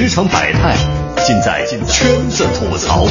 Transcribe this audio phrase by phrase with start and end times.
[0.00, 0.74] 职场百态，
[1.26, 3.06] 尽在圈子吐槽。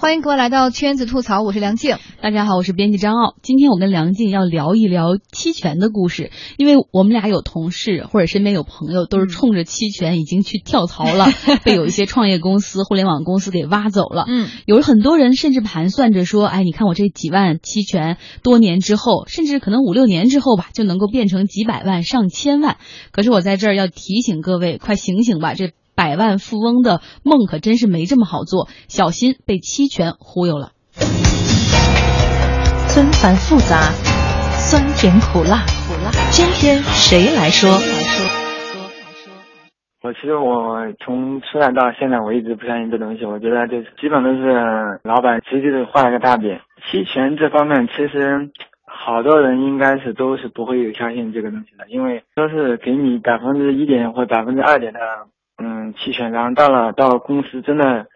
[0.00, 1.98] 欢迎各位来到圈子吐槽，我是梁静。
[2.22, 3.34] 大家好，我是编辑张傲。
[3.42, 11.26] 今天我跟梁静要聊一聊期权的故事，因为我们俩有同事或者身边有朋友都是冲着期权已经去跳槽了，
[11.64, 14.24] 被有一些创业公司、互联网公司给挖走了。
[14.26, 22.78] 嗯，有很多人甚至盘算着说，哎，你看我这几万期权，多年之后，甚至可能五六年之后吧，就能够变成几百万、上千万。
[23.12, 25.52] 可是我在这儿要提醒各位，快醒醒吧！
[25.52, 30.72] 这百万富翁的梦可真是没这么好做，小心被期权忽悠了。
[32.88, 33.92] 纷繁复杂，
[34.56, 36.08] 酸甜苦辣，苦辣。
[36.32, 37.68] 今天谁来说？
[40.00, 43.26] 我其实我从出来到现在，我一直不相信这东西。
[43.26, 46.58] 我觉得这基本都是老板直接的画了个大饼。
[46.88, 48.48] 期权这方面，其实
[48.86, 54.98] 好多人应该是都是不会有相信这个东西的，因为都是给你百分之一点或百分之二点的。
[55.62, 58.06] 嗯，期权，然后到了到公司真的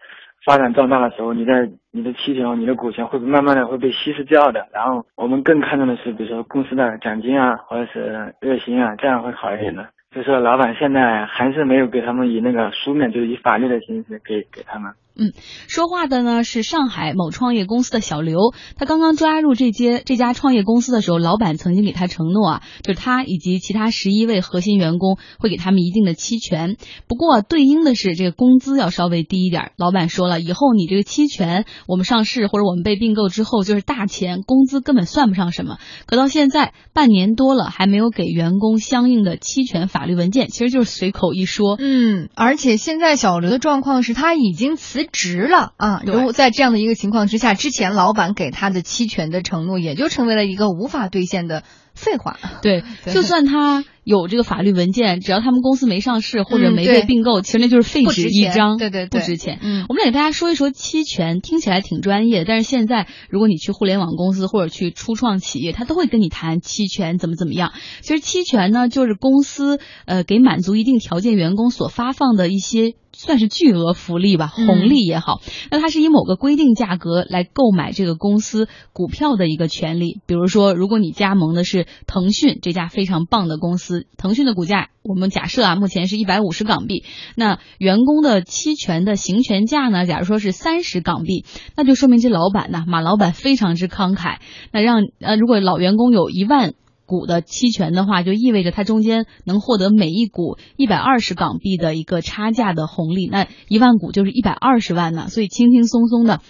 [0.43, 4.67] 发展壮大的时候，你的你的期权、你的股权会慢慢的会被稀释掉的。
[4.73, 9.87] 然后我们更看重的是，比如说公司的奖金啊，或者是月薪啊，这样会好一点的。
[10.11, 14.91] 就是说，老板现在还是没有给他们以那个书面，就是以法律的形式给给他们。
[15.17, 15.31] 嗯，
[15.67, 26.75] 说话的呢是上海某创业公司的小刘，他刚刚加入这间这家创业公司的时候，老板曾经给他承诺啊，就是他以及其他十一位核心员工会给他们一定的期权，
[27.07, 29.71] 不过对应的是这个工资要稍微低一点。
[29.77, 35.77] 老板说了，以后你这个期权，我们上市或者我们被并购之后就是大钱，工资根本算不上什么。
[36.07, 41.77] 可到现在半年多了，还没有给员工相应的期权法律文件，其实就是随口一说。
[41.79, 45.04] 嗯，而且现在小刘的状况是他已经辞。
[45.05, 46.01] 值了啊！
[46.05, 51.63] 如果在这样的一个情况之下，之前老板给他的期权的承诺，也就成为了一个无法兑现的
[51.95, 52.37] 废话。
[52.61, 58.77] 对，就算他有这个法律文件，只要他们公司没上市或者没被并购，其实那就是废纸一张。
[58.77, 59.59] 对对，不值钱。
[59.63, 67.71] 嗯，我们来给大家说一说期权，听起来挺专业，但是现在如果你去互联网公司或者去初创企业，他都会跟你谈期权怎么怎么样。
[68.01, 72.93] 其实期权呢，就是公司呃给满足一定条件员工所发放的一些。
[73.17, 75.39] 算是巨额福利吧，红利也好。
[75.71, 80.19] 那它是以某个规定价格来购买这个公司股票的一个权利。
[80.25, 87.03] 比如说，如果你加盟的是腾讯这家非常棒的公司，腾讯的股价我们假设啊，目前是一百五十港币。
[87.35, 94.37] 那员工的期权的行权价呢，假如说是三十港币，那就说明这老板呢，马老板非常之慷慨。
[94.71, 96.73] 那让呃，如果老员工有一万。
[97.07, 106.41] 股的期权的话，就意味着它中间能获得每一股一百二十港币的一个差价的红利，那一万股就是一百二十万呢，所以轻轻松松的。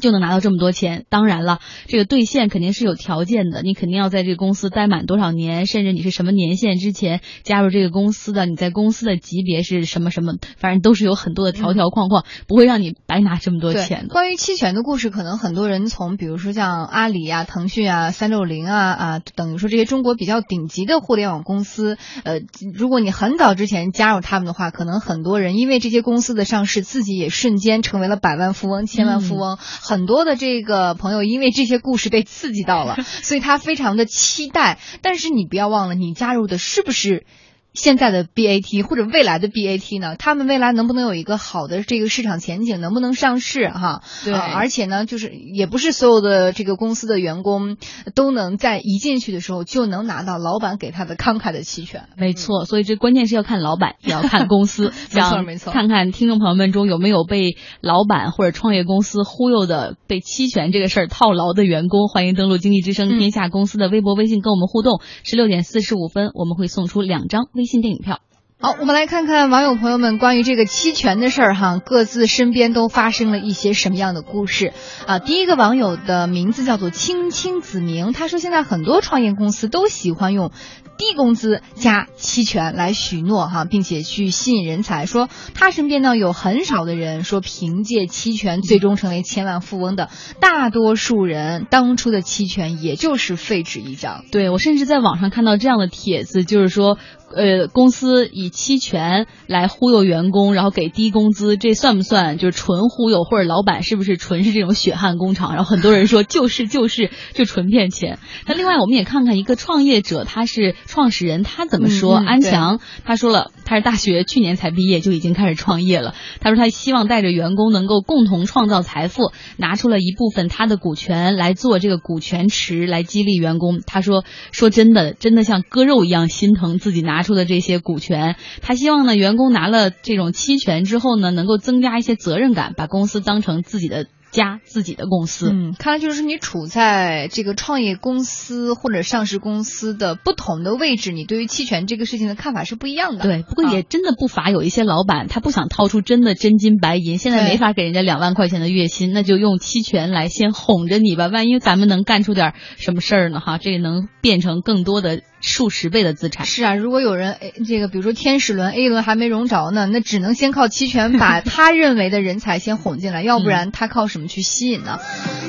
[0.00, 1.04] 就能拿到这么多钱。
[1.08, 14.08] 当然了，这个兑现肯定是有条件的，你肯定要在这个公司待满多少年，甚至你是什么年限之前加入这个公司的，你在公司的级别是什么什么，反正都是有很多的条条框框，不会让你白拿这么多钱。
[14.08, 22.40] 关于期权的故事，可能很多人从比如说像阿里啊、腾讯啊、三六零啊啊，等于说这些中国比较顶级的互联网公司，呃，
[22.74, 29.58] 如果你很早之前加入他们的话，可能很多人因为这些公司的上市，自己也瞬间成为了百万富翁、千万富翁。
[29.86, 34.78] 很多的这个朋友因为这些故事被刺激到了，所以他非常的期待。
[35.02, 37.26] 但是你不要忘了，你加入的是不是？
[37.74, 40.14] 现在的 BAT 或者未来的 BAT 呢？
[40.16, 42.80] 他们未来能不能有一个好的这个市场前景？
[42.80, 43.68] 能不能上市？
[43.68, 44.32] 哈，对。
[44.32, 47.76] 而且呢，就是也不是所有的这个公司的员工
[48.14, 52.04] 都能在一进去的时候就能拿到老板给他的慷慨的期权。
[52.16, 54.92] 没错，所以这关键是要看老板，也要看 公司。
[55.12, 55.72] 没错没错。
[55.72, 62.06] 看看听众朋友们中有没有被老板或者创业公司忽悠的被期权这个事儿套牢的员工？
[62.06, 65.00] 欢迎登录经济之声天下公司的微博微信跟我们互动。
[65.24, 67.63] 十六点四十五分，我们会送出两张微。
[67.64, 68.20] 微信电影票，
[68.60, 74.74] 好，我们来看看网友朋友们关于这个期权的事儿哈，各自身边都发生了一些什么样的故事
[75.06, 75.18] 啊？
[75.18, 80.50] 第一个网友的名字叫做青青子明，他说现在很多创业公司都喜欢用。
[80.96, 85.06] 低工资加期权来许诺哈，并且去吸引人才。
[85.06, 90.08] 说他身边呢有很少的人说凭借期权最终成为千万富翁的，
[90.38, 94.24] 大多数人当初的期权也就是废纸一张。
[94.30, 96.96] 对我甚至在网上看到这样的帖子，就是说。
[97.34, 103.24] 呃，公司以期权来忽悠员工，然后给低工资，这算不算就是纯忽悠？
[103.24, 105.54] 或者老板是不是纯是这种血汗工厂？
[105.54, 108.18] 然后很多人说就是就是就纯骗钱。
[108.46, 112.14] 那另外我们也看看一个创业者，他是创始人，他怎么说？
[112.16, 116.14] 安强他说了，他是大学去年才毕业就已经开始创业了。
[116.40, 123.80] 他说他希望带着员工能够共同创造财富，拿出了一部分他的股权来做这个股权池，来激励员工。
[123.86, 128.36] 他说说真的，真的像割肉一样心疼自己拿出的这些股权。
[128.62, 134.06] 他希望呢，员工拿了这种期权之后呢，能够增加一些责任感，把公司当成自己的。
[134.34, 143.22] 加自己的公司，嗯，看来就是你处在这个创业公司或者上市公司的不同的位置，你对于期权这个事情的看法是不一样的。
[143.22, 153.38] 对，不过也真的不乏有一些老板，他不想掏出真的真金白银，现在没法给人家两万块钱的月薪，那就用期权来先哄着你吧，万一咱们能干出点什么事儿呢？
[153.38, 155.20] 哈，这也能变成更多的。
[155.46, 157.36] 数十倍的资产是啊，如果有人
[157.68, 164.98] 这个比如说天使轮 A 轮还没融着呢，那只能先靠期权把 他认为的人才先哄进来，要不然他靠什么去吸引呢？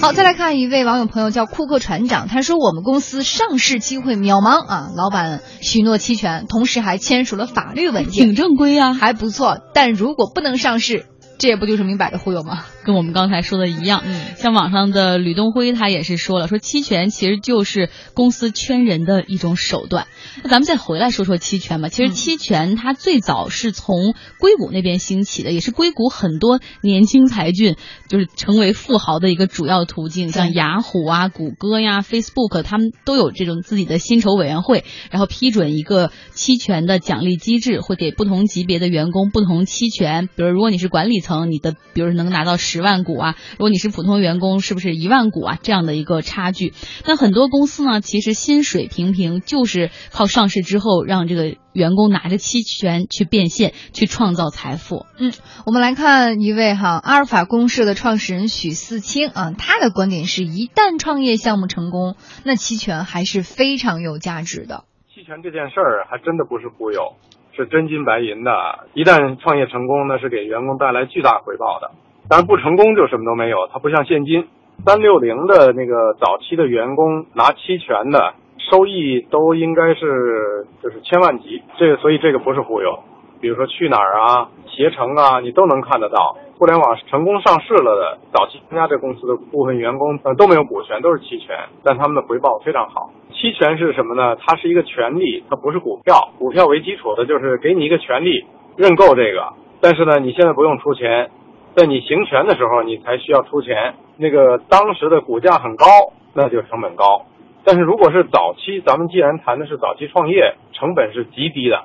[0.02, 9.60] 好，再来看一位网友朋友叫库克船长，他说我们公司上市机会渺茫啊，老板许诺期权，同时还签署了法律文件，挺正规啊，还不错。
[9.74, 11.06] 但如果不能上市。
[11.38, 12.66] 这也不就是明摆着忽悠吗？
[12.84, 14.04] 跟我们刚才说的一样。
[14.06, 20.08] 嗯，像网上的吕东辉他也是说了，说期权其实就是公司圈人的一种手段。
[20.44, 21.90] 那咱们再回来说说期权吧。
[21.90, 27.76] 其实期权它最早是从硅谷那边兴起的，也是硅谷很多年轻才俊
[28.08, 30.32] 就是成为富豪的一个主要途径。
[30.32, 40.30] 像雅虎啊、谷歌呀、Facebook，他们都有这种自己的薪酬委员会，然后批准一个期权的奖励机制，会给不同级别的员工不同期权。
[40.34, 41.25] 比如如果你是管理。
[41.26, 45.58] 层你的，比如能拿到十万股啊，如果你是普通员工，是不是一万股啊？
[45.62, 46.74] 这样的一个差距。
[47.06, 55.06] 那很多公司呢，其实薪水平平，就是靠上市之后让这个员工拿着期权去变现，去创造财富。
[55.18, 55.34] 嗯，
[55.66, 64.84] 我们来看一位哈，阿尔法公社的创始人许四清啊，他的观点是一旦创业项目成功，那期权还是非常有价值的。
[65.14, 67.16] 期权这件事儿还真的不是忽悠。
[67.56, 68.52] 是真金白银的，
[68.94, 71.92] 一旦创业成功，那是给员工带来巨大回报的。
[72.30, 74.48] 但是不成功就什么都没有，它不像现金。
[74.86, 83.00] 三六零的那个早期的员工拿期权的收益都应该是就是千万级，这个所以这个不是忽悠。
[83.40, 86.38] 比如说去哪儿啊、携程啊，你都能看得到。
[86.58, 91.54] 互联网成功上市了的早期参加这公司的部分员工，呃都没有股权，都是期权，
[91.84, 93.10] 但他们的回报非常好。
[93.34, 94.38] 期权是什么呢？
[94.38, 96.30] 它是一个权利，它不是股票。
[96.40, 98.46] 股票为基础的就是给你一个权利，
[98.78, 99.52] 认购这个。
[99.82, 101.30] 但是呢，你现在不用出钱，
[101.76, 103.96] 在你行权的时候你才需要出钱。
[104.16, 105.86] 那个当时的股价很高，
[106.34, 107.26] 那就成本高。
[107.66, 111.84] 但是如果是早期，咱们既然谈的是早期创业，成本是极低的。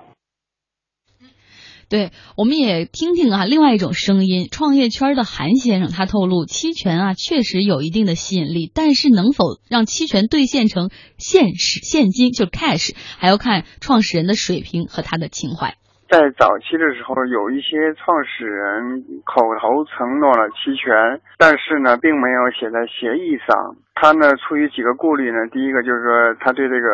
[1.91, 4.47] 对，我们也听听啊，另外一种声音。
[4.47, 15.75] 创业圈的韩先生他透露，期权啊确实有一定的吸引力，但是能否让期权兑现成现实现金，就 cash，还要看创始人的水平和他的情怀。
[16.07, 23.75] 在早期的时候，有一些创始人口头承诺了期权，但是呢，并没有写在协议上。
[23.99, 26.87] 他呢，出于几个顾虑呢，第一个就是说，他对这个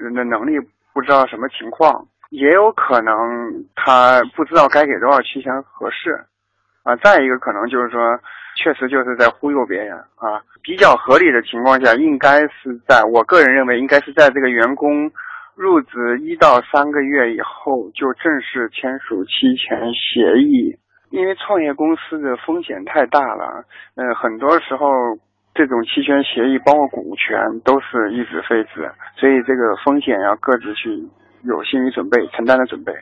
[0.00, 0.56] 人的能力
[0.96, 2.08] 不知道什么情况。
[2.30, 3.14] 也有可能
[3.74, 6.24] 他不知道该给多少期权合适，
[6.82, 8.00] 啊，再一个可能就是说，
[8.56, 10.42] 确实就是在忽悠别人啊。
[10.62, 15.10] 比较合理的情况下，应该是在我个人认为，应该是在这个员工
[15.54, 20.76] 入职一到三个月以后就正式签署期权协议，
[21.10, 23.64] 因为创业公司的风险太大了，
[23.94, 24.86] 呃，很多时候
[25.54, 31.08] 这种期权协议包括股权都是一纸废纸，所以这个风险要各自去。
[31.44, 32.92] 有心理准备，承担的准备。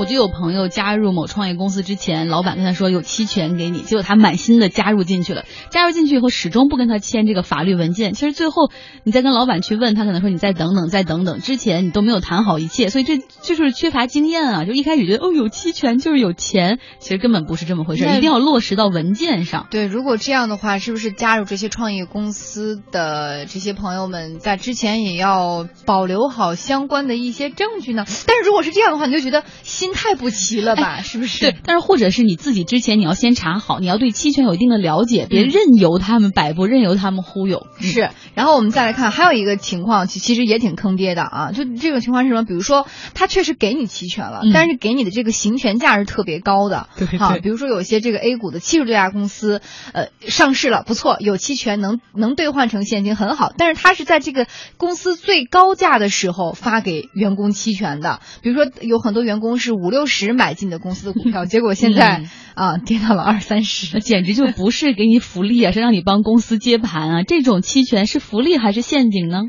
[0.00, 5.44] 我就有朋友加入某创业公司之前，老板跟他说有期权给你，结果他满心的加入进去了。
[5.68, 8.14] 加入进去以后，始终不跟他签这个法律文件。
[8.14, 8.70] 其实最后
[9.04, 11.40] 你再跟老板去问他，可能说你再等等，再等等。
[11.40, 14.64] 之前你都没有谈好一切，所以这就是缺乏经验啊！
[14.64, 19.66] 就一开始觉得哦有期权就是有钱，其实根本不是这么回事，一定要落实到文件上。
[19.70, 28.06] 对，如果这样的话，是不是加入这些创业公司的这些朋友们在之前也要保留好相关的一些证据呢？
[28.26, 29.89] 但是如果是这样的话，你就觉得心。
[29.92, 31.40] 太不齐了吧，是不是？
[31.40, 37.66] 对，但是或者是你自己之前你要先查好，你要对期权有一定的了解，别任由他们摆布，任由他们忽悠。
[37.80, 41.52] 是，然后我们再来看，还有一个情况，其其实也挺坑爹的啊。
[41.52, 42.44] 就这种情况是什么？
[42.44, 46.88] 比如说，他确实给你期权了，但是给你的这个行权价是特别高的。
[46.96, 47.40] 对对。
[47.40, 49.60] 比如说有些这个 A 股的七十多家公司，
[49.92, 53.52] 呃，上市了，不错，有期权能能兑换成现金，很好。
[53.56, 58.20] 但是他是在这个公司最高价的时候发给员工期权的。
[58.42, 67.22] 比如说有很多员工是五六十买进的公司的股票，结果现在啊跌到了二三十，那简直就不是给你福利啊，是让你帮公司接盘啊！
[67.22, 69.44] 这种期权是福利还是陷阱呢？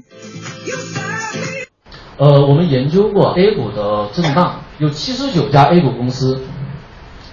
[2.18, 6.42] 呃，我们研究过 A 股的震荡，有七十九家 A 股公司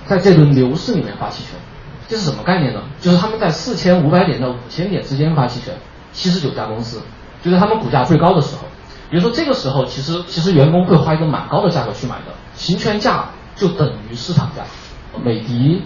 [0.07, 1.61] 在这轮牛市里面发期权，
[2.09, 2.83] 这是什么概念呢？
[3.01, 5.75] 就是他们在四千五百点到五千点之间发期权，
[6.11, 7.03] 七十九家公司，
[7.45, 8.63] 就在他们股价最高的时候。
[9.11, 14.67] 比如说这个时候，其实其实员工会花一个蛮高的价格去买的，行权价就等于市场价。
[15.25, 15.83] 美的、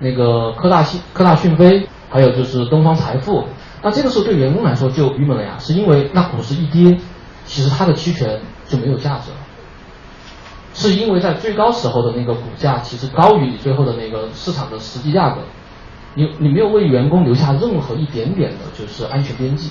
[0.00, 3.44] 那个科大讯、科大讯飞，还有就是东方财富，
[3.82, 6.98] 那这个时候对员工来说就郁闷了呀，是因为那股市一跌，
[7.44, 9.36] 其实它的期权就没有价值了，
[10.72, 15.42] 是因为在最高时候的那个股价其实高于你最后的那个市场的实际价格，
[16.14, 19.70] 你你没有为员工留下任何一点点的就是安全边际。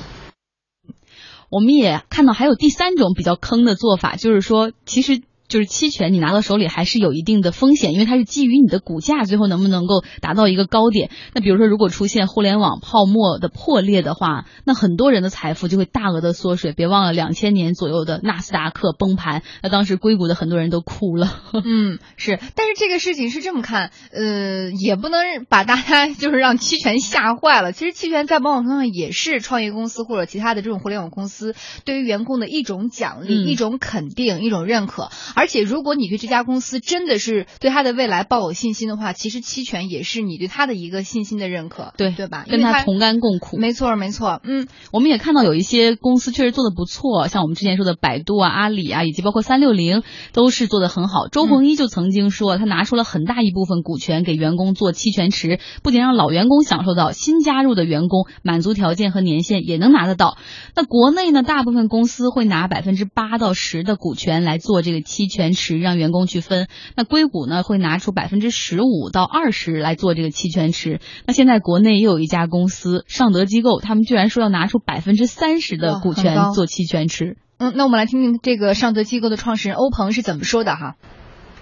[1.49, 5.21] 我们也看到还有第三种比较坑的做法，就是说，其实。
[5.47, 11.09] 就是期权，你拿到手里还是有一定的风险，因为它是基于你的股价最后能不能够达到一个高点。
[11.33, 16.73] 那比如说，如果出现互联网泡沫的破裂的话，那很多人的财富就会大额的缩水。
[16.73, 21.41] 别忘了两千年左右的纳斯达克崩盘，那当时硅谷的很多人都哭了。
[21.63, 22.39] 嗯，是。
[22.55, 27.71] 但是这个事情是这么看，呃，也不能把大家 就是让期权吓坏了。
[27.71, 35.09] 其实期权在某种程度上也是创业公司或者其他的这种互联网公司对于员工的一种奖励、一种肯定、一种认可。
[35.35, 42.45] 而且，如果你对这家公司真的是对他的未来抱有信心的话，其实期权也是你对他的一个信心的认可，对对吧？
[42.47, 44.41] 跟他同甘共苦，没错没错。
[44.43, 51.27] 嗯，我们也看到有一些公司确实做的不错，像我们之前说的百度啊、阿里啊，以及包括三六零，都是做的很好。
[51.27, 60.37] 周鸿祎就曾经说，他拿出了很大一部分股权给员工做期权池，不仅让老员工享受到，新加入的员工满足条件和年限也能拿得到。
[60.75, 65.65] 那国内呢，大部分公司会拿百分之八到十的股权来做这个期权池。
[65.65, 70.99] 池让员工去分，那硅谷呢会拿出百分之十五到二十来做这个期权池。
[71.25, 77.37] 那现在国内又有一家公司尚德机构，他们居然说要拿出百分之三十的股权做期权池。
[77.57, 80.97] 嗯，那我们来听听这个尚德机构的创始人欧鹏是怎么说的哈。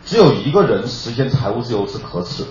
[0.03, 2.49] 只有一个人实现财务自由是可耻的。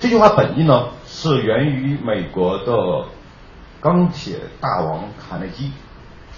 [0.00, 3.08] 这句话本意呢是源于美国的
[3.80, 5.70] 钢铁大王卡内基，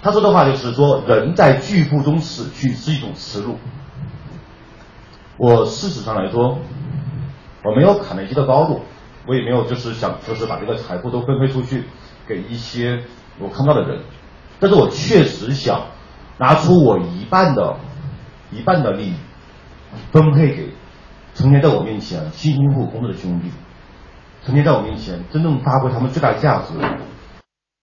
[0.03, 3.57] 他说的话就是说人在巨富中死去是一种耻辱。
[5.39, 6.59] 我事实上来说，
[7.63, 8.83] 我没有卡内基的高度，
[9.27, 11.85] 我也没有就是想就是把这个财富都分配出去
[12.27, 13.03] 给一些
[13.39, 14.01] 我看不到的人，
[14.61, 15.89] 但是我确实想
[16.39, 17.77] 拿出我一半的
[18.51, 19.15] 一半的利益
[20.13, 20.71] 分配给
[21.35, 23.51] 成天在我面前辛辛苦苦工作的兄弟，
[24.45, 26.73] 成天在我面前真正发挥他们最大价值